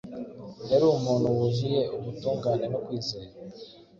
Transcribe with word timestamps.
yari 0.69 0.85
umuntu 0.97 1.25
wuzuye 1.35 1.81
ubutungane 1.95 2.65
no 2.73 2.79
kwizera. 2.85 3.31